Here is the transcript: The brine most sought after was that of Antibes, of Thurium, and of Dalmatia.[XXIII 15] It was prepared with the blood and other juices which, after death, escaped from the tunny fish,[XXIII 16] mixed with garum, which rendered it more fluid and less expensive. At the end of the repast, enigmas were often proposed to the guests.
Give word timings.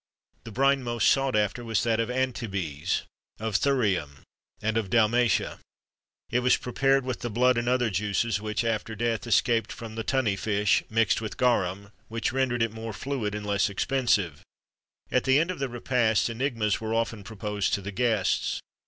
The 0.45 0.51
brine 0.51 0.81
most 0.81 1.07
sought 1.09 1.35
after 1.35 1.63
was 1.63 1.83
that 1.83 1.99
of 1.99 2.09
Antibes, 2.09 3.03
of 3.39 3.55
Thurium, 3.55 4.23
and 4.59 4.75
of 4.75 4.89
Dalmatia.[XXIII 4.89 5.57
15] 5.57 5.61
It 6.31 6.39
was 6.39 6.57
prepared 6.57 7.05
with 7.05 7.19
the 7.19 7.29
blood 7.29 7.55
and 7.55 7.69
other 7.69 7.91
juices 7.91 8.41
which, 8.41 8.63
after 8.63 8.95
death, 8.95 9.27
escaped 9.27 9.71
from 9.71 9.93
the 9.93 10.03
tunny 10.03 10.35
fish,[XXIII 10.35 10.85
16] 10.87 10.95
mixed 10.95 11.21
with 11.21 11.37
garum, 11.37 11.91
which 12.07 12.33
rendered 12.33 12.63
it 12.63 12.71
more 12.71 12.93
fluid 12.93 13.35
and 13.35 13.45
less 13.45 13.69
expensive. 13.69 14.41
At 15.11 15.25
the 15.25 15.37
end 15.39 15.51
of 15.51 15.59
the 15.59 15.69
repast, 15.69 16.31
enigmas 16.31 16.81
were 16.81 16.95
often 16.95 17.23
proposed 17.23 17.71
to 17.75 17.81
the 17.83 17.91
guests. 17.91 18.59